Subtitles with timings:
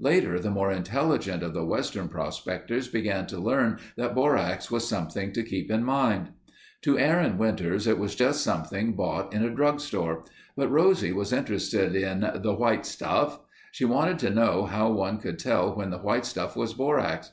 [0.00, 5.30] Later the more intelligent of the western prospectors began to learn that borax was something
[5.30, 6.30] to keep in mind.
[6.82, 10.24] To Aaron Winters it was just something bought in a drug store,
[10.56, 13.38] but Rosie was interested in the "white stuff."
[13.70, 17.30] She wanted to know how one could tell when the white stuff was borax.